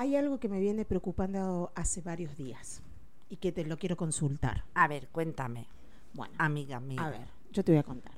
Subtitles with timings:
[0.00, 2.80] hay algo que me viene preocupando hace varios días
[3.28, 4.64] y que te lo quiero consultar.
[4.72, 5.66] A ver, cuéntame,
[6.14, 7.04] Bueno, amiga mía.
[7.04, 8.14] a ver, yo te voy a contar.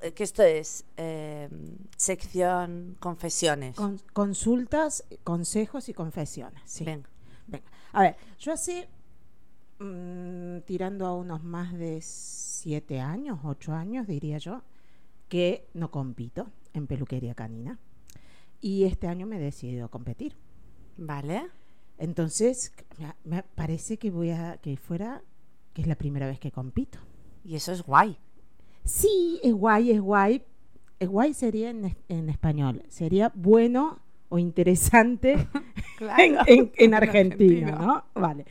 [0.00, 1.50] Eh, que esto es eh,
[1.98, 3.76] sección confesiones.
[3.76, 6.62] Con- consultas, consejos y confesiones.
[6.64, 6.84] Sí.
[6.84, 7.10] Venga.
[7.46, 7.66] Venga.
[7.92, 8.88] A ver, yo hace
[9.80, 14.62] mm, tirando a unos más de siete años, ocho años, diría yo,
[15.28, 17.78] que no compito en peluquería canina.
[18.62, 20.36] Y este año me he decidido a competir.
[20.96, 21.48] ¿Vale?
[21.98, 22.72] Entonces,
[23.24, 25.22] me, parece que voy a que fuera
[25.72, 26.98] que es la primera vez que compito.
[27.44, 28.16] Y eso es guay.
[28.84, 30.42] Sí, es guay, es guay.
[30.98, 32.82] Es guay sería en, en español.
[32.88, 35.48] Sería bueno o interesante
[36.18, 38.04] en, en- en argentino, ¿no?
[38.14, 38.44] Vale.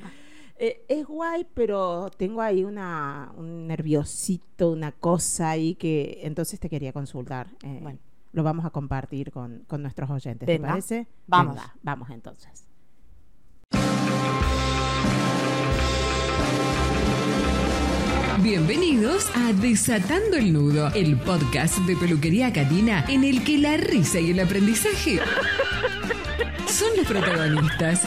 [0.58, 6.70] Eh, es guay, pero tengo ahí una, un nerviosito, una cosa ahí que entonces te
[6.70, 7.48] quería consultar.
[7.64, 8.00] Eh, Bueno.
[8.34, 11.08] Lo vamos a compartir con, con nuestros oyentes, Venga, ¿te parece?
[11.27, 11.55] vamos.
[11.55, 12.66] Venga, vamos entonces.
[18.42, 24.20] Bienvenidos a Desatando el Nudo, el podcast de peluquería canina en el que la risa
[24.20, 25.20] y el aprendizaje
[26.67, 28.03] son los protagonistas.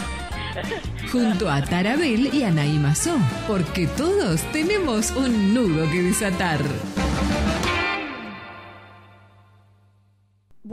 [1.13, 6.59] Junto a Tarabel y Anaí Mazó, porque todos tenemos un nudo que desatar.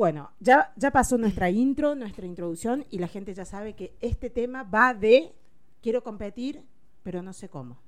[0.02, 4.31] Bueno, ya, ya pasó nuestra intro, nuestra introducción, y la gente ya sabe que este
[4.31, 5.31] tema va de
[5.80, 6.63] quiero competir,
[7.03, 7.80] pero no sé cómo.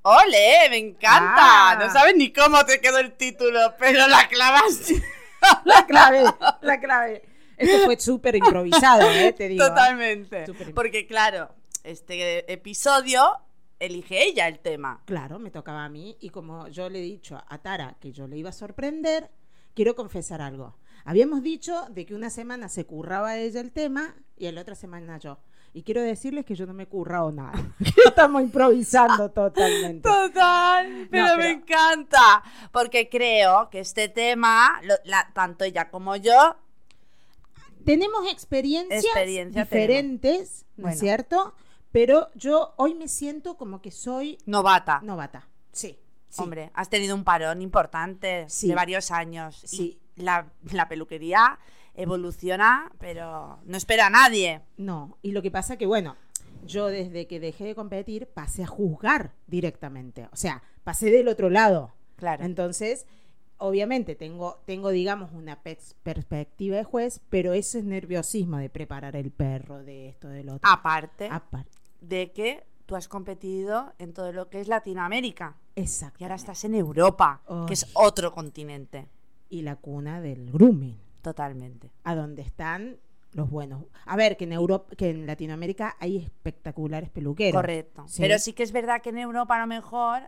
[0.00, 0.70] ¡Ole!
[0.70, 1.72] ¡Me encanta!
[1.72, 1.76] Ah.
[1.78, 4.94] No sabes ni cómo te quedó el título, pero la clavaste.
[5.66, 6.24] La clave,
[6.62, 7.22] la clave.
[7.58, 9.34] Esto fue súper improvisado, ¿eh?
[9.34, 9.62] Te digo.
[9.62, 9.68] ¿eh?
[9.68, 10.46] Totalmente.
[10.74, 11.50] Porque claro,
[11.84, 13.40] este episodio
[13.78, 15.02] elige ella el tema.
[15.04, 18.26] Claro, me tocaba a mí, y como yo le he dicho a Tara que yo
[18.26, 19.30] le iba a sorprender,
[19.74, 20.74] quiero confesar algo.
[21.08, 25.16] Habíamos dicho de que una semana se curraba ella el tema y la otra semana
[25.18, 25.38] yo.
[25.72, 27.52] Y quiero decirles que yo no me he currado nada.
[28.06, 30.06] Estamos improvisando totalmente.
[30.06, 32.42] Total, pero, me pero- encanta.
[32.72, 36.56] Porque creo que este tema, lo- la- tanto ella como yo,
[37.86, 40.94] Tenemos experiencias Experiencia diferentes, ¿no Bueno.
[40.94, 41.54] es cierto?
[41.90, 45.00] Pero yo hoy me siento como que soy novata.
[45.02, 45.48] novata.
[45.72, 45.98] Sí.
[46.28, 46.42] sí.
[46.42, 48.68] Hombre, has tenido un parón importante Sí.
[48.68, 49.62] de varios años.
[49.64, 49.82] Sí.
[49.82, 51.58] Y la, la peluquería
[51.94, 54.62] evoluciona, pero no espera a nadie.
[54.76, 56.16] No, y lo que pasa que, bueno,
[56.66, 60.26] yo desde que dejé de competir pasé a juzgar directamente.
[60.32, 61.92] O sea, pasé del otro lado.
[62.16, 62.44] Claro.
[62.44, 63.06] Entonces,
[63.58, 69.16] obviamente tengo, tengo digamos, una pers- perspectiva de juez, pero eso es nerviosismo de preparar
[69.16, 70.68] el perro, de esto, del otro.
[70.70, 71.70] Aparte Aparte.
[72.00, 75.56] de que tú has competido en todo lo que es Latinoamérica.
[75.76, 76.16] Exacto.
[76.20, 79.06] Y ahora estás en Europa, que es otro continente.
[79.48, 80.98] Y la cuna del grooming.
[81.22, 81.90] Totalmente.
[82.04, 82.98] a donde están
[83.32, 83.84] los buenos.
[84.06, 87.60] A ver, que en Europa, que en Latinoamérica hay espectaculares peluqueros.
[87.60, 88.04] Correcto.
[88.08, 88.22] Sí.
[88.22, 90.22] Pero sí que es verdad que en Europa a lo mejor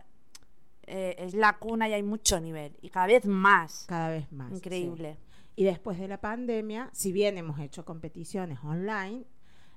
[0.83, 2.77] eh, es la cuna y hay mucho nivel.
[2.81, 3.85] Y cada vez más.
[3.87, 4.51] Cada vez más.
[4.51, 5.17] Increíble.
[5.19, 5.31] sí.
[5.55, 9.25] Y después de la pandemia, si bien hemos hecho competiciones online,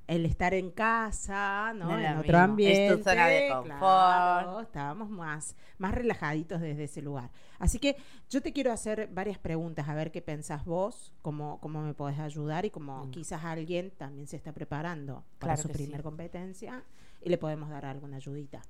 [0.07, 1.87] el estar en casa, ¿no?
[1.87, 2.39] No en otro mismo.
[2.39, 2.87] ambiente.
[2.89, 3.79] Es tu zona de confort.
[3.79, 7.31] claro, estábamos más, más relajaditos desde ese lugar.
[7.59, 7.97] Así que
[8.29, 12.19] yo te quiero hacer varias preguntas, a ver qué pensás vos, cómo, cómo me podés
[12.19, 15.85] ayudar y cómo quizás alguien también se está preparando para Claro su sí.
[15.85, 16.83] primer competencia
[17.23, 18.61] y le podemos dar alguna ayudita.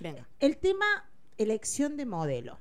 [0.00, 0.26] Venga.
[0.40, 0.86] El tema
[1.38, 2.58] elección de modelo.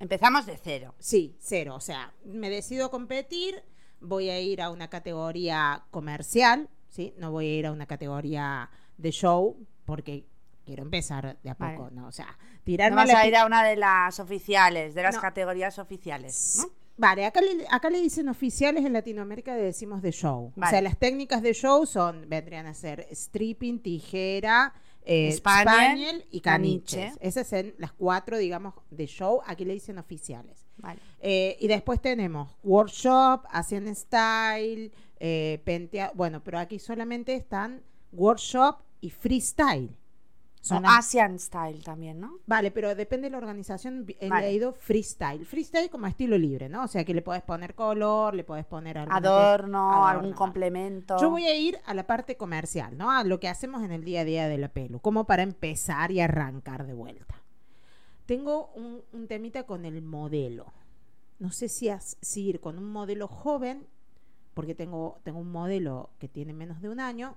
[0.00, 0.94] Empezamos de cero.
[0.98, 1.74] Sí, cero.
[1.76, 3.62] O sea, me decido competir,
[4.00, 7.12] voy a ir a una categoría comercial, ¿sí?
[7.18, 10.24] No voy a ir a una categoría de show porque
[10.64, 11.76] quiero empezar de a Vale.
[11.76, 12.06] poco, ¿no?
[12.06, 15.16] O sea, No tirarme vas la a ir a una de las oficiales, de las
[15.16, 15.20] No.
[15.20, 16.70] categorías oficiales, ¿no?
[16.96, 20.52] Vale, acá le, acá le dicen oficiales, en Latinoamérica le decimos de show.
[20.56, 20.70] O Vale.
[20.70, 24.72] sea, las técnicas de show son, vendrían a ser stripping, tijera,
[25.04, 26.96] eh, Spaniel, spaniel y caniche.
[27.00, 27.18] caniche.
[27.20, 29.40] Esas son las cuatro, digamos, de show.
[29.44, 30.64] Aquí le dicen oficiales.
[30.76, 31.00] Vale.
[31.20, 34.92] Eh, y después tenemos workshop, Asian Style,
[35.26, 37.80] eh, pentea- bueno, pero aquí solamente están
[38.12, 39.96] workshop y freestyle.
[40.60, 42.38] Son las- Asian Style también, ¿no?
[42.46, 44.04] Vale, pero depende de la organización.
[44.20, 44.46] He Vale.
[44.48, 45.44] leído freestyle.
[45.46, 46.84] Freestyle como estilo libre, ¿no?
[46.84, 51.16] O sea que le podés poner color, le podés poner que- Adorno, adorno, algún complemento.
[51.20, 53.10] Yo voy a ir a la parte comercial, ¿no?
[53.10, 56.10] A lo que hacemos en el día a día de la pelu, como para empezar
[56.12, 57.42] y arrancar de vuelta.
[58.26, 60.72] Tengo un, un temita con el modelo.
[61.38, 63.86] No sé si, as- si ir con un modelo joven,
[64.54, 67.34] porque tengo, tengo un modelo que tiene menos de un año,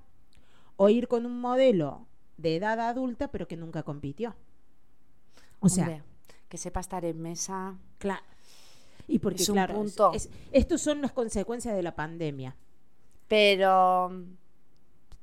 [0.75, 2.05] o ir con un modelo
[2.37, 4.35] de edad adulta, pero que nunca compitió.
[5.59, 6.03] O sea, Hombre,
[6.47, 7.75] que sepa estar en mesa.
[7.97, 8.21] Claro.
[9.07, 10.11] Y porque, Es un claro, es- punto.
[10.13, 12.55] es- estos son las consecuencias de la pandemia.
[13.27, 14.11] Pero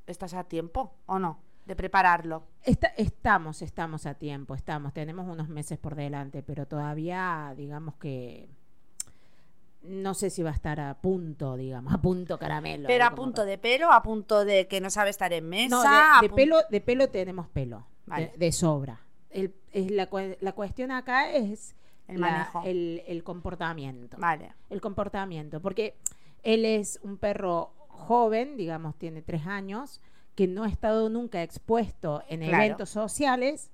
[0.06, 2.42] estás a tiempo o no de prepararlo.
[2.62, 8.48] Está- estamos, estamos a tiempo, estamos, tenemos unos meses por delante, pero todavía, digamos que
[9.84, 12.86] no sé si va a estar a punto, digamos, a punto caramelo.
[12.86, 15.68] Pero a punto de pelo, a punto de que no sabe estar en mesa.
[15.76, 18.32] No, a de, pelo, de pelo tenemos pelo, Vale.
[18.36, 19.00] de, de sobra.
[19.30, 20.08] El, es la,
[20.40, 21.74] la cuestión acá es
[22.08, 22.62] El la- manejo.
[22.64, 24.16] el, el comportamiento.
[24.18, 24.52] Vale.
[24.70, 25.96] el comportamiento, porque
[26.42, 30.00] él es un perro joven, digamos, tiene tres años,
[30.34, 32.62] que no ha estado nunca expuesto en Claro.
[32.64, 33.70] eventos sociales,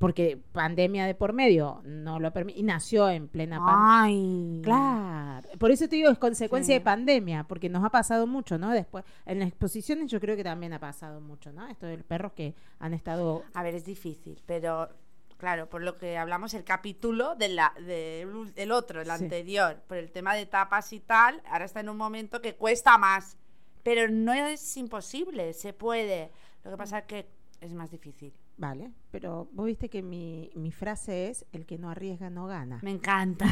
[0.00, 4.02] porque pandemia de por medio no lo permite, y nació en plena pandemia.
[4.02, 4.60] Ay.
[4.64, 6.78] Claro, por eso te digo, es consecuencia Sí.
[6.78, 8.70] de pandemia, porque nos ha pasado mucho, ¿no?
[8.70, 11.68] Después, en las exposiciones yo creo que también ha pasado mucho, ¿no?
[11.68, 13.42] Esto de los perros que han estado...
[13.52, 14.88] A ver, es difícil, pero
[15.36, 19.12] claro, por lo que hablamos el capítulo de la, del del otro, el Sí.
[19.12, 22.96] anterior, por el tema de tapas y tal, ahora está en un momento que cuesta
[22.96, 23.36] más.
[23.82, 26.30] Pero no es imposible, se puede.
[26.64, 27.26] Lo que pasa es que
[27.60, 28.32] es más difícil.
[28.60, 32.78] Vale, pero vos viste que mi, mi frase es, el que no arriesga no gana.
[32.82, 33.46] Me encanta.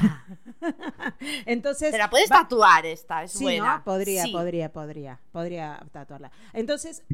[1.46, 1.92] Entonces...
[1.92, 3.78] Te la puedes va- tatuar esta, es Sí, buena.
[3.78, 3.84] ¿no?
[3.84, 4.32] Podría, Sí.
[4.32, 6.30] podría, podría, podría tatuarla.
[6.52, 7.04] Entonces,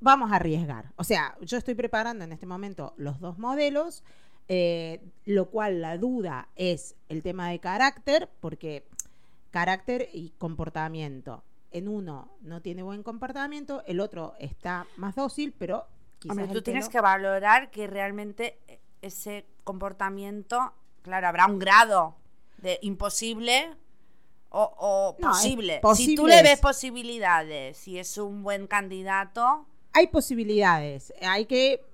[0.00, 0.92] vamos a arriesgar.
[0.94, 4.04] O sea, yo estoy preparando en este momento los dos modelos,
[4.46, 8.86] eh, lo cual la duda es el tema de carácter, porque
[9.50, 11.42] carácter y comportamiento.
[11.72, 15.86] En uno no tiene buen comportamiento, el otro está más dócil, pero
[16.24, 20.72] quizás Hombre, tú tienes que valorar que realmente eh, ese comportamiento,
[21.02, 22.16] claro, habrá un grado
[22.58, 23.76] de imposible
[24.48, 25.80] o, o No, posible.
[25.94, 31.12] Si tú le es- ves posibilidades, si es un buen candidato, hay posibilidades.
[31.22, 31.84] Hay que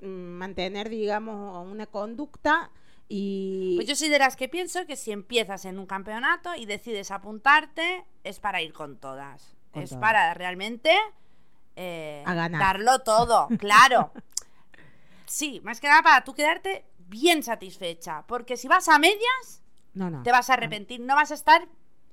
[0.00, 2.70] mm, mantener, digamos, una conducta
[3.08, 3.74] y...
[3.76, 7.10] pues yo soy de las que pienso que si empiezas en un campeonato y decides
[7.10, 9.54] apuntarte, es para ir con todas.
[9.72, 10.00] Con es todas.
[10.00, 10.90] para realmente
[11.76, 12.60] eh, A ganar.
[12.60, 14.12] darlo todo, claro.
[15.26, 18.24] Sí, más que nada para tú quedarte bien satisfecha.
[18.26, 19.62] Porque si vas a medias,
[19.94, 20.22] no, no.
[20.22, 21.66] te vas a arrepentir, no vas a estar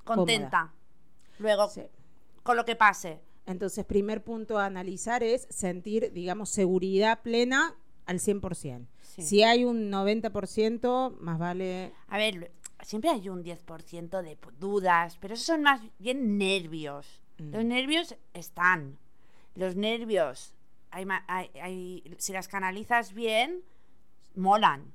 [0.03, 0.73] contenta.
[1.39, 1.83] Luego, Sí.
[2.43, 3.21] con lo que pase.
[3.45, 7.75] Entonces, primer punto a analizar es sentir, digamos, seguridad plena
[8.05, 8.87] al 100%.
[9.01, 9.21] Sí.
[9.23, 11.91] Si hay un 90%, más vale...
[12.07, 17.19] A ver, siempre hay un 10% de dudas, pero esos son más bien nervios.
[17.39, 17.51] Mm.
[17.51, 18.97] Los nervios están.
[19.55, 20.53] Los nervios,
[20.91, 23.63] hay, ma- hay- hay- si las canalizas bien,
[24.35, 24.93] molan.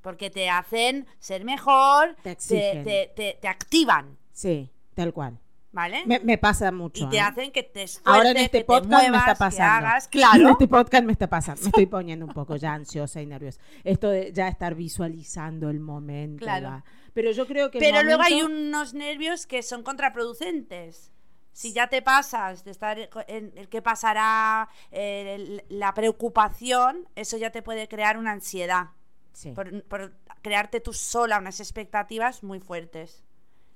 [0.00, 2.84] Porque te hacen ser mejor, Te te, exigen.
[2.84, 5.38] te- te- te activan, Sí, tal cual.
[5.70, 6.02] ¿vale?
[6.06, 7.04] Me, me pasa mucho.
[7.04, 7.20] y te ¿eh?
[7.20, 9.86] hacen que te esfuerces, Ahora en este que podcast te muevas, me está pasando.
[9.86, 10.48] hagas, En claro.
[10.50, 11.60] este podcast me está pasando.
[11.62, 13.60] Me estoy poniendo un poco ya ansiosa y nerviosa.
[13.84, 16.44] Esto de ya estar visualizando el momento.
[16.44, 16.68] Claro.
[16.68, 16.84] va.
[17.14, 17.78] Pero yo creo que...
[17.78, 21.12] Pero luego hay unos nervios que son contraproducentes.
[21.52, 27.50] Si ya te pasas de estar en el que pasará, eh, la preocupación, eso ya
[27.50, 28.88] te puede crear una ansiedad.
[29.32, 29.52] Sí.
[29.52, 33.24] Por, por crearte tú sola unas expectativas muy fuertes.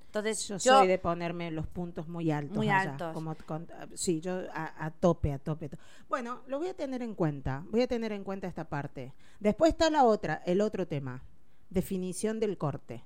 [0.07, 2.57] Entonces, Yo, yo, soy de ponerme los puntos muy altos.
[2.57, 3.13] Muy allá, altos.
[3.13, 5.69] como con- sí, yo a, a tope, a tope.
[5.69, 5.77] to-
[6.09, 7.63] Bueno, lo voy a tener en cuenta.
[7.69, 9.13] Voy a tener en cuenta esta parte.
[9.39, 11.21] Después está la otra, el otro tema.
[11.69, 13.03] Definición del corte.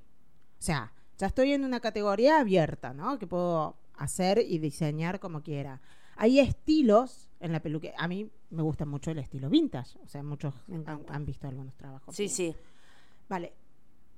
[0.59, 3.17] O sea, ya estoy en una categoría abierta, ¿no?
[3.17, 5.81] Que puedo hacer y diseñar como quiera.
[6.17, 7.97] Hay estilos en la peluquería.
[7.99, 9.97] A mí me gusta mucho el estilo vintage.
[10.03, 10.53] O sea, muchos
[11.07, 12.15] han, visto algunos trabajos.
[12.15, 12.55] sí, sí.
[13.29, 13.53] Vale.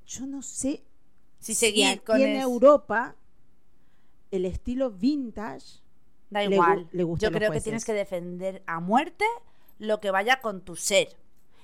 [0.05, 0.83] Yo no sé
[1.39, 3.15] Si si con en Europa
[4.31, 5.81] el estilo vintage
[6.29, 6.87] Da le gu- igual.
[6.91, 9.25] le gusta a Yo creo que tienes que defender a muerte
[9.79, 11.15] lo que vaya con tu ser.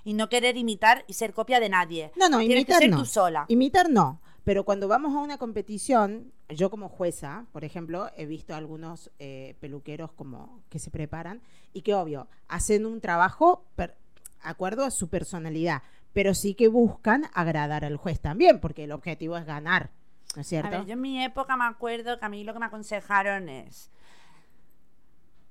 [0.05, 2.11] Y no querer imitar y ser copia de nadie.
[2.15, 3.45] no no Tienes que imitar ser no tú sola.
[3.49, 8.55] imitar no pero cuando vamos a una competición yo como jueza por ejemplo he visto
[8.55, 11.39] algunos eh, peluqueros como que se preparan
[11.71, 13.95] y que obvio hacen un trabajo per-
[14.41, 19.37] acuerdo a su personalidad pero sí que buscan agradar al juez también porque el objetivo
[19.37, 19.91] es ganar
[20.35, 20.71] ¿no es A cierto?
[20.71, 23.91] ver, yo en mi época me acuerdo que a mí lo que me aconsejaron es.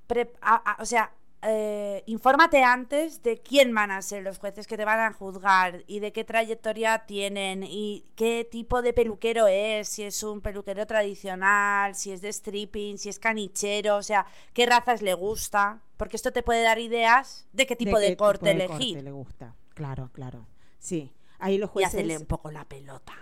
[0.08, 1.12] pre- a- a- o sea,
[1.42, 5.85] eh, infórmate antes de quién van a ser los jueces que te van a juzgar
[5.87, 10.87] y de qué trayectoria tienen y qué tipo de peluquero es, si es un peluquero
[10.87, 16.16] tradicional, si es de stripping, si es canichero, o sea, qué razas le gusta, porque
[16.16, 19.02] esto te puede dar ideas de qué tipo de, qué corte tipo de elegir corte
[19.02, 20.47] le gusta claro claro
[20.78, 23.14] sí ahí los y hacerle un poco la pelota.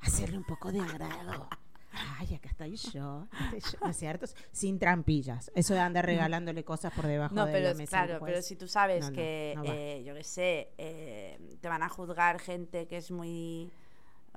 [0.00, 1.48] hacerle un poco de agrado.
[1.92, 4.26] Ay, acá estoy yo, acá estoy yo, ¿no es cierto?
[4.50, 5.50] Sin trampillas.
[5.54, 7.90] Eso de andar regalándole cosas por debajo No, de pero la es- mesa.
[7.90, 8.30] claro, juez.
[8.32, 11.88] pero si tú sabes No, que, no eh, yo qué sé, eh, te van a
[11.88, 13.70] juzgar gente que es muy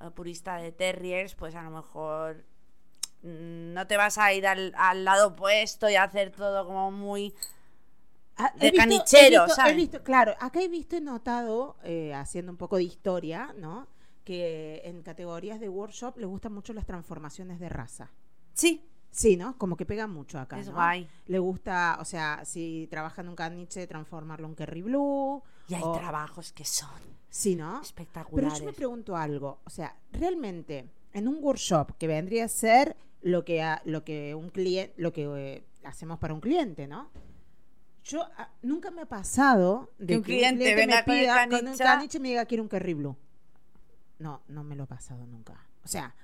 [0.02, 2.44] eh, purista de terriers, pues a lo mejor
[3.22, 6.90] mm, no te vas a ir al, al lado opuesto y a hacer todo como
[6.90, 7.34] muy
[8.38, 9.72] Ah, de he visto- canichero, he visto- ¿sabes?
[9.72, 13.88] he visto- claro, acá he visto y notado, eh, haciendo un poco de historia, ¿no?
[14.26, 18.10] Que en categorías de workshop le gustan mucho las transformaciones de raza.
[18.52, 19.56] Sí, Sí, ¿no?
[19.56, 20.58] Como que pega mucho acá.
[20.60, 20.74] es ¿no?
[20.74, 21.08] guay.
[21.26, 25.42] Le gusta, o sea, si trabaja en un caniche, transformarlo en Kerry Blue.
[25.68, 26.90] Y hay o- trabajos que son
[27.30, 27.70] Sí, ¿no?
[27.74, 28.58] Pero espectaculares.
[28.58, 33.42] yo me pregunto algo, o sea, realmente en un workshop que vendría a ser lo
[33.44, 37.08] que a- lo que un cliente, lo que eh, hacemos para un cliente, ¿no?
[38.04, 41.76] Yo ah, nunca me ha pasado de Que un cliente venga me pida con un
[41.78, 43.16] caniche y me diga quiero un Kerry Blue.
[44.18, 45.66] No, no me lo ha pasado nunca.
[45.84, 46.14] O sea,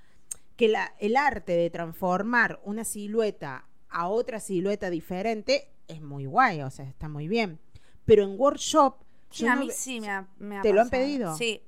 [0.57, 6.63] que la, el arte de transformar una silueta a otra silueta diferente es muy guay,
[6.63, 7.59] o sea, está muy bien.
[8.05, 8.97] Pero en workshop,
[9.31, 11.37] Sí, yo a no mí sí me ha, me ha ¿Te lo han pedido?
[11.37, 11.63] Sí.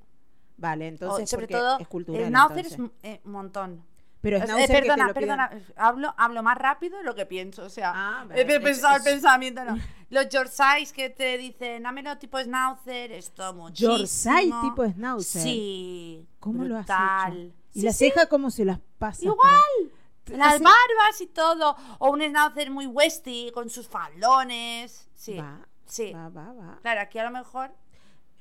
[0.56, 2.24] Vale, O, entonces sobre porque todo, es cultural.
[2.26, 2.92] Schnauzer es entonces.
[3.02, 3.84] un eh, un montón.
[4.24, 7.68] Pero Eh, Schnauzer que perdona, perdona, hablo, hablo más rápido de lo que pienso, o
[7.68, 9.76] sea, Ah, he pensado el es- es- pensamiento, no.
[10.10, 13.98] Los Yorkshires que te dicen, dámelo tipo Schnauzer, esto muchísimo.
[13.98, 15.42] Yorkshire tipo Schnauzer.
[15.42, 16.26] Sí.
[16.40, 17.36] ¿Cómo lo has hecho?
[17.74, 19.24] ¿Y Sí, la sí, ceja cómo se las pasa?
[19.24, 19.92] Igual.
[20.28, 21.76] Las barbas y todo.
[21.98, 25.06] O un Schnauzer muy westy con sus falones.
[25.14, 25.36] Sí.
[25.36, 26.12] Va, sí.
[26.14, 26.78] va, va, va.
[26.80, 27.70] Claro, aquí a lo mejor.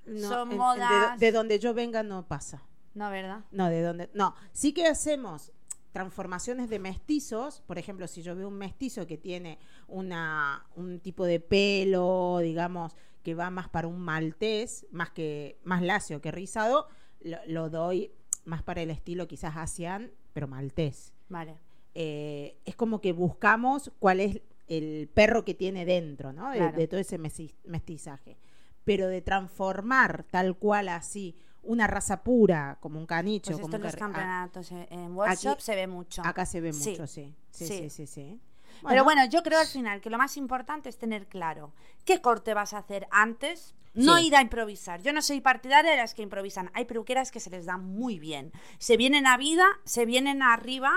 [0.05, 1.19] No, Son en- en- modas.
[1.19, 2.61] De, de donde yo venga no pasa.
[2.93, 3.39] No, ¿verdad?
[3.51, 4.09] No, de donde.
[4.13, 5.51] No, sí que hacemos
[5.93, 7.61] transformaciones de mestizos.
[7.65, 9.57] Por ejemplo, si yo veo un mestizo que tiene
[9.87, 15.81] una, un tipo de pelo, digamos, que va más para un maltés, más que más
[15.81, 16.87] lacio que rizado,
[17.21, 18.11] lo, lo doy
[18.43, 21.13] más para el estilo quizás asian, pero maltés.
[21.29, 21.57] Vale.
[21.95, 26.49] eh, es como que buscamos cuál es el perro que tiene dentro, ¿no?
[26.51, 26.77] De, Claro.
[26.77, 28.37] de todo ese mestizaje.
[28.83, 33.77] Pero de transformar tal cual así una raza pura, como un canicho, Pues como esto
[33.77, 36.21] en los a- campeonatos en workshop se ve mucho.
[36.25, 37.33] Acá se ve mucho, sí.
[37.51, 37.77] Sí, Sí.
[37.77, 38.39] sí, sí, sí.
[38.87, 41.71] Pero bueno, yo creo al final que lo más importante es tener claro
[42.05, 43.75] qué corte vas a hacer antes.
[43.93, 44.25] No Sí.
[44.27, 45.03] ir a improvisar.
[45.03, 46.71] Yo no soy partidaria de las que improvisan.
[46.73, 48.51] Hay peluqueras que se les da muy bien.
[48.79, 50.91] Se vienen a vida, se vienen arriba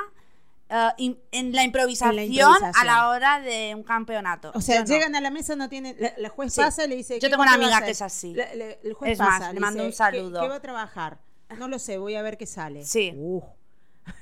[0.68, 2.86] eh, im- en, la improvisación a improvisación.
[2.86, 4.50] la hora de un campeonato.
[4.54, 4.86] O sea, Yo no.
[4.88, 5.96] llegan a la mesa, no tienen.
[5.98, 6.60] La, la juez Sí.
[6.60, 7.14] pasa y le dice.
[7.14, 8.34] Yo ¿qué tengo una a amiga que es así.
[8.34, 10.40] La- la- el juez Es más, pasa, le mando un dice, ¿qué- saludo.
[10.40, 11.18] ¿Qué, va a trabajar?
[11.58, 12.84] No lo sé, voy a ver qué sale.
[12.84, 13.12] Sí.
[13.16, 13.42] Uh.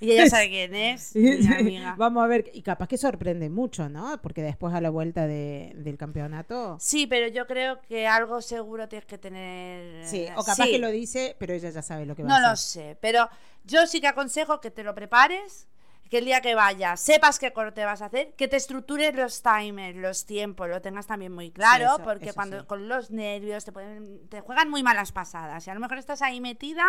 [0.01, 1.95] Y ella sabe quién es, mi amiga.
[1.99, 4.19] Vamos a ver, y capaz que sorprende mucho, ¿no?
[4.23, 6.79] Porque después a la vuelta de- del campeonato.
[6.81, 10.07] Sí, pero yo creo que algo seguro tienes que tener.
[10.07, 10.71] Sí, o capaz Sí.
[10.73, 12.93] que lo dice, pero ella ya sabe lo que va No a lo hacer.
[12.93, 13.29] sé, pero
[13.65, 15.67] yo sí que aconsejo que te lo prepares,
[16.11, 19.43] que el día que vayas sepas qué corte vas a hacer, que te estructures los
[19.43, 22.67] timers, los tiempos, lo tengas también muy claro, eso- porque eso cuando sí.
[22.67, 26.23] con los nervios te, pueden, te juegan muy malas pasadas y a lo mejor estás
[26.23, 26.85] ahí metida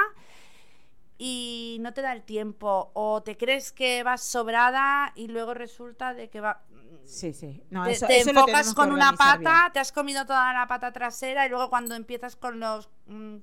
[1.17, 6.13] y no te da el tiempo o te crees que vas sobrada y luego resulta
[6.13, 6.61] de que va
[7.05, 7.61] Sí, sí.
[7.69, 9.73] No, te, eso, te eso enfocas con una pata, bien.
[9.73, 13.35] te has comido toda la pata trasera y luego cuando empiezas con los mm,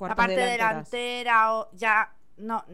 [0.00, 0.90] la parte delanteras.
[0.90, 2.64] delantera o ya no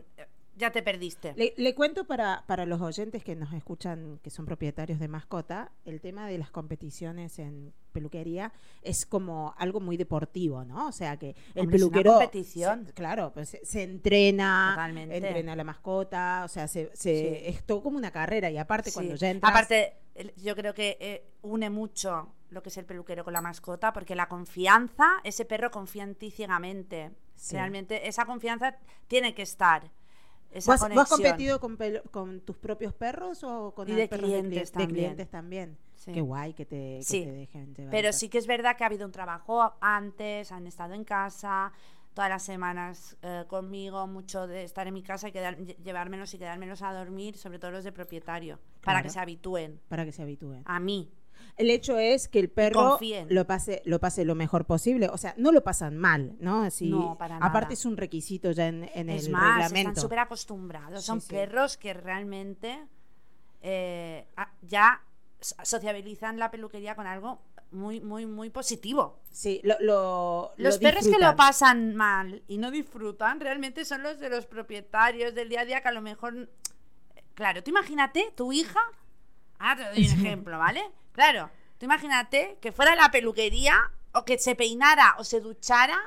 [0.57, 1.33] ya te perdiste.
[1.37, 5.73] Le, le cuento para, para los oyentes que nos escuchan, que son propietarios de mascota,
[5.85, 10.87] el tema de las competiciones en peluquería es como algo muy deportivo, ¿no?
[10.89, 12.13] O sea que el Hombre, es una peluquero...
[12.19, 12.87] competición.
[12.87, 15.17] se- claro, pues se, se entrena, Totalmente.
[15.17, 17.43] entrena a la mascota, o sea, se, se- Sí.
[17.47, 18.95] es todo como una carrera y aparte Sí.
[18.95, 19.51] cuando ya entras...
[19.51, 19.95] Aparte
[20.37, 24.15] yo creo que eh, une mucho lo que es el peluquero con la mascota porque
[24.15, 27.11] la confianza, ese perro confía en ti ciegamente.
[27.35, 27.57] Sí.
[27.57, 28.77] Realmente esa confianza
[29.09, 29.91] tiene que estar.
[30.53, 34.55] Esa ¿Vos, vos has competido con, tus propios perros o con Y de perros clientes
[34.55, 34.95] de, cli- de también.
[34.95, 35.79] clientes también?
[35.95, 36.13] Sí.
[36.13, 38.85] Qué guay que te, que Sí, te dejen llevar Pero sí que es verdad que
[38.85, 41.73] ha habido un trabajo antes, han estado en casa,
[42.13, 46.35] todas las semanas eh, conmigo, mucho de estar en mi casa y quedar, lle- llevármelos
[46.35, 50.13] y quedármelos a dormir, sobre todo los de propietario, para que se habitúen para que
[50.13, 50.63] se habitúen.
[50.67, 51.11] a mí.
[51.57, 53.27] El hecho es que el perro confíen.
[53.31, 55.09] lo pase, lo pase lo mejor posible.
[55.09, 56.69] O sea, no lo pasan mal, ¿no?
[56.71, 57.73] Si- No, para Aparte nada.
[57.75, 59.91] es un requisito ya en, en es el más, reglamento.
[59.91, 61.01] están súper acostumbrados.
[61.01, 61.29] Sí, Son sí.
[61.31, 62.87] perros que realmente
[63.61, 64.27] eh,
[64.63, 65.03] ya
[65.41, 67.41] so- sociabilizan la peluquería con algo
[67.71, 69.21] muy, muy, muy positivo.
[69.31, 74.03] Sí, lo, lo- lo Los perros que lo pasan mal y no disfrutan realmente son
[74.03, 76.51] los de los propietarios del día a día que a lo mejor...
[77.35, 78.81] Claro, tú imagínate, tu hija...
[79.63, 80.83] Ahora te doy un ejemplo, ¿vale?
[81.13, 85.99] Claro, tú imagínate que fuera la peluquería o que se peinara o se duchara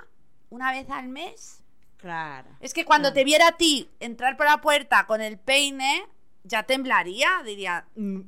[0.50, 1.62] una vez al mes.
[1.98, 2.50] Claro.
[2.60, 3.16] Es que cuando Claro.
[3.16, 6.06] te viera a ti entrar por la puerta con el peine,
[6.44, 7.86] ya temblaría, diría...
[7.96, 8.22] "Mm".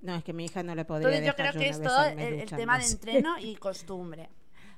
[0.00, 2.18] No, es que mi hija no le podría Entonces yo creo que es todo el,
[2.18, 4.30] el tema de entreno y costumbre.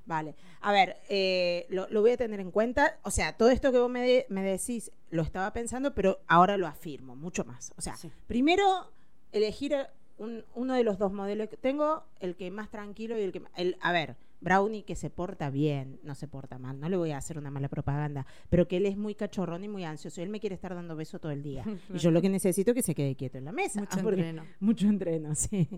[0.05, 0.35] Vale.
[0.63, 2.99] A ver, eh, lo, lo voy a tener en cuenta.
[3.03, 6.57] O sea, todo esto que vos me, de- me decís lo estaba pensando, pero ahora
[6.57, 7.73] lo afirmo mucho más.
[7.77, 8.11] O sea, Sí.
[8.27, 8.91] primero
[9.33, 9.75] elegir
[10.19, 13.43] un- uno de los dos modelos que tengo, el que más tranquilo y el que
[13.57, 17.11] el, a ver, Brownie que se porta bien, no se porta mal, no le voy
[17.11, 20.25] a hacer una mala propaganda, pero que él es muy cachorrón y muy ansioso, y
[20.25, 21.65] él me quiere estar dando besos todo el día.
[21.95, 23.81] y yo lo que necesito es que se quede quieto en la mesa.
[23.81, 24.45] Mucho entreno.
[24.61, 25.69] Mucho entreno, sí.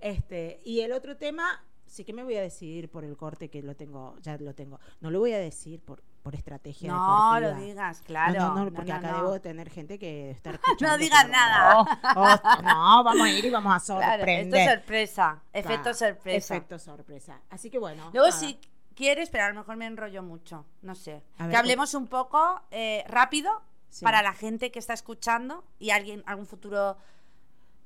[0.00, 3.62] este, y el otro tema, sí que me voy a decidir por el corte que
[3.62, 4.78] lo tengo, ya lo tengo.
[5.00, 7.40] No lo voy a decir por, por estrategia No deportiva.
[7.60, 8.38] lo digas, claro.
[8.40, 9.16] No, no, porque no, acá no.
[9.18, 10.92] debo tener gente que está escuchando.
[10.92, 11.80] No digas nada.
[11.80, 14.60] Oh, oh, no, vamos a ir y vamos a Claro, esto sorprender.
[14.68, 15.42] es sorpresa.
[15.52, 16.54] Efecto Claro, sorpresa.
[16.56, 17.40] Efecto sorpresa.
[17.50, 18.10] Así que bueno.
[18.12, 18.38] Luego, nada.
[18.40, 18.60] si
[18.94, 20.66] quieres, pero a lo mejor me enrollo mucho.
[20.82, 21.22] No sé.
[21.38, 24.04] Ver, que hablemos un poco eh, rápido Sí.
[24.04, 26.98] para la gente que está escuchando y alguien, algún futuro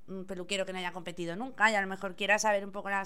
[0.06, 2.90] mm, peluquero que no haya competido nunca y a lo mejor quiera saber un poco
[2.90, 3.04] la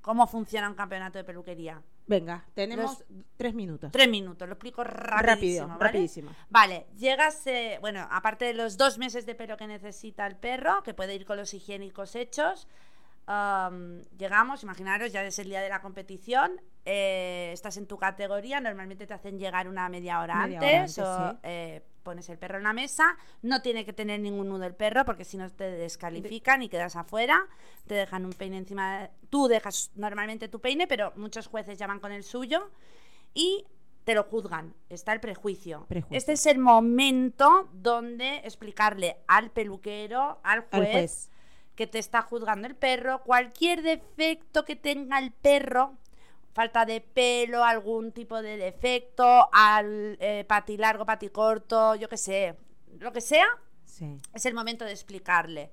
[0.00, 1.82] cómo funciona un campeonato de peluquería.
[2.06, 3.04] Venga, tenemos
[3.36, 3.90] tres minutos.
[3.90, 5.22] Tres minutos, lo explico rapidísimo.
[5.22, 5.84] Rápido, ¿vale?
[5.84, 6.30] rapidísimo.
[6.50, 10.82] Vale, llegas, eh, bueno, aparte de los dos meses de pelo que necesita el perro,
[10.82, 12.68] que puede ir con los higiénicos hechos,
[13.26, 18.60] am, llegamos, imaginaros, ya es el día de la competición, eh, estás en tu categoría,
[18.60, 21.36] normalmente te hacen llegar una media hora Media hora antes, antes, o sí.
[21.44, 25.04] eh, pones el perro en la mesa, no tiene que tener ningún nudo el perro,
[25.04, 27.44] porque si no te descalifican y quedas afuera,
[27.88, 31.88] te dejan un peine encima, de- tú dejas normalmente tu peine, pero muchos jueces ya
[31.88, 32.70] van con el suyo,
[33.32, 33.64] y
[34.04, 34.74] te lo juzgan.
[34.90, 35.86] Está el prejuicio.
[35.88, 36.16] Prejuicio.
[36.16, 41.30] Este es el momento donde explicarle al peluquero, al juez.
[41.74, 45.96] que te está juzgando el perro, cualquier defecto que tenga el perro,
[46.54, 52.16] falta de pelo, algún tipo de defecto, al eh, pati largo, pati corto, yo qué
[52.16, 52.56] sé,
[53.00, 53.46] lo que sea,
[53.84, 54.18] Sí.
[54.32, 55.70] es el momento de explicarle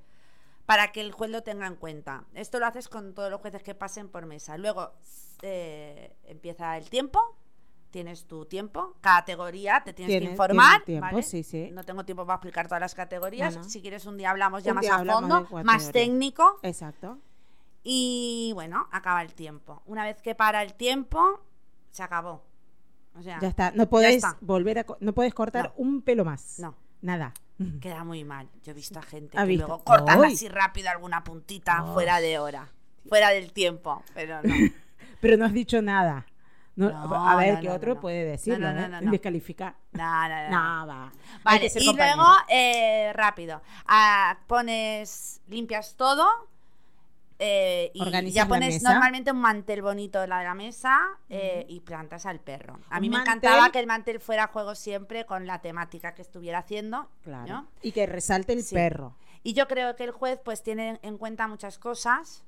[0.66, 2.26] para que el juez lo tenga en cuenta.
[2.34, 4.58] Esto lo haces con todos los jueces que pasen por mesa.
[4.58, 4.92] Luego
[5.44, 7.20] eh, empieza el tiempo,
[7.90, 10.84] tienes tu tiempo, categoría, te tienes Tiene- que informar.
[10.84, 11.24] tiempo, ¿vale?
[11.24, 11.70] sí, sí.
[11.72, 13.58] No tengo tiempo para explicar todas las categorías.
[13.68, 16.60] Si quieres un día hablamos ya Un más a fondo, más técnico.
[16.64, 17.18] Exacto.
[17.84, 19.82] Y bueno, acaba el tiempo.
[19.86, 21.40] Una vez que para el tiempo,
[21.92, 22.44] se acabó.
[23.18, 23.72] O sea, Ya está.
[23.72, 24.38] No podés está.
[24.42, 24.86] volver a.
[25.00, 25.74] No podés cortar No.
[25.78, 26.60] un pelo más.
[26.60, 26.76] No.
[27.02, 27.34] Nada.
[27.80, 28.50] Queda muy mal.
[28.64, 29.68] Yo he visto a gente ¿Ha que visto?
[29.68, 30.34] luego cortan ¡Ay!
[30.34, 32.68] así rápido alguna puntita fuera de hora,
[33.08, 34.54] fuera del tiempo, pero no.
[35.22, 36.26] Pero no has dicho nada.
[36.76, 38.74] No, No, a ver, no, ¿qué otro puede decirlo?
[38.74, 39.12] No, no, no, no.
[39.12, 39.76] Descalificar.
[39.92, 40.88] No, no, no.
[40.88, 41.12] Va.
[41.44, 42.16] Vale, y compañero.
[42.16, 46.26] luego, eh, rápido, ah, pones, limpias todo.
[47.44, 51.80] Eh, y ya pones normalmente un mantel bonito en la de la mesa eh, y
[51.80, 52.80] plantas al perro.
[52.92, 55.60] A Un mí me mantel- encantaba que el mantel fuera a juego siempre con la
[55.60, 57.10] temática que estuviera haciendo.
[57.24, 57.48] Claro.
[57.48, 57.68] ¿no?
[57.82, 58.76] Y que resalte el Sí.
[58.76, 59.16] perro.
[59.42, 62.44] Y yo creo que el juez pues tiene en cuenta muchas cosas,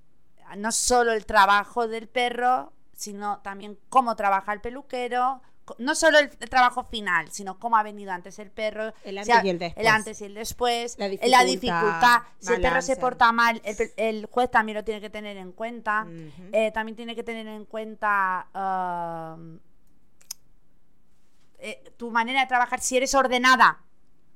[0.58, 5.41] no solo el trabajo del perro, sino también cómo trabaja el peluquero,
[5.78, 9.23] no solo el, el trabajo final, sino cómo ha venido antes el perro, El o
[9.23, 9.78] sea, antes y el después.
[9.86, 13.62] el antes y el después, La dificultad, dificultad, si el perro se porta mal,
[13.97, 16.06] el, juez también lo tiene que tener en cuenta.
[16.52, 18.47] Eh, también tiene que tener en cuenta
[19.38, 19.60] um,
[21.60, 23.80] eh, tu manera de trabajar, si eres ordenada.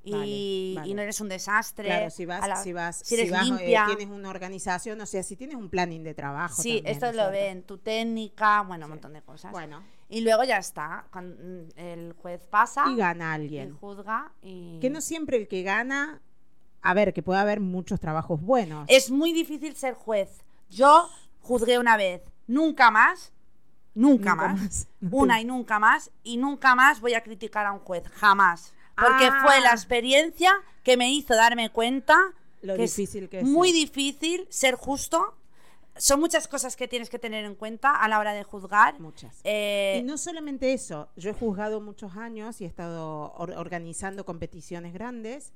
[0.04, 0.94] Y, Vale, y vale.
[0.94, 1.84] no eres un desastre.
[1.86, 3.84] Claro, si vas, la- si vas, si eres vas, eh, limpia.
[3.88, 6.62] tienes una organización, o sea, si tienes un planning de trabajo.
[6.62, 7.32] Sí, también, esto ¿no es lo cierto?
[7.46, 9.52] ven, tu técnica, bueno, un montón de cosas.
[9.52, 13.76] Bueno, Y luego ya está, mm, el juez pasa y gana y alguien.
[13.78, 14.80] juzga y...
[14.80, 16.22] Que no siempre el que gana,
[16.82, 18.86] a ver, que puede haber muchos trabajos buenos.
[18.88, 20.30] Es muy difícil ser juez.
[20.70, 21.10] Yo
[21.42, 23.34] juzgué una vez, nunca más,
[23.94, 24.88] nunca, Nunca más, más.
[25.12, 28.74] una y nunca más, y nunca más voy a criticar a un juez, jamás.
[28.96, 29.42] Porque Ah.
[29.44, 30.52] fue la experiencia
[30.84, 32.16] que me hizo darme cuenta
[32.62, 35.36] Lo que difícil que es muy difícil ser justo.
[36.00, 39.00] Son muchas cosas que tienes que tener en cuenta a la hora de juzgar.
[39.00, 39.40] Muchas.
[39.44, 44.26] Eh, Y no solamente eso, yo he juzgado muchos años y he estado or- organizando
[44.26, 45.54] competiciones grandes.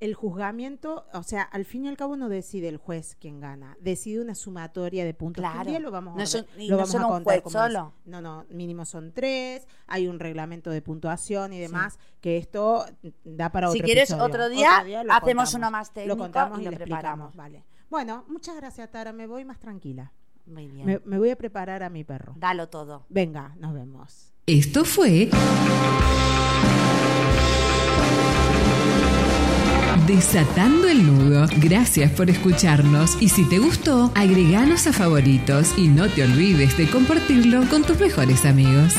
[0.00, 3.76] El juzgamiento, o sea, al fin y al cabo no decide el juez quién gana,
[3.78, 5.42] decide una sumatoria de puntos.
[5.42, 5.70] que un Claro.
[5.70, 7.58] día lo vamos a, No son- lo no vamos a solo un contar juez cómo
[7.64, 7.72] es.
[7.72, 7.92] solo.
[8.06, 12.84] No, no, mínimo son tres, hay un reglamento de puntuación y demás, que esto
[13.22, 14.24] da para Si otro quieres episodio.
[14.24, 15.54] otro día, lo hacemos contamos.
[15.54, 17.28] uno más técnico Lo contamos y y, lo lo preparamos.
[17.30, 17.36] preparamos.
[17.36, 17.64] Vale.
[17.92, 19.12] Bueno, muchas gracias, Tara.
[19.12, 20.12] Me voy más tranquila.
[20.46, 20.86] Muy bien.
[20.86, 22.32] Me, me voy a preparar a mi perro.
[22.38, 23.04] Dalo todo.
[23.10, 24.32] Venga, nos vemos.
[24.46, 25.28] Esto fue
[30.06, 31.46] Desatando el nudo.
[31.58, 36.88] Gracias por escucharnos y si te gustó, agreganos a favoritos y no te olvides de
[36.88, 38.94] compartirlo con tus mejores amigos.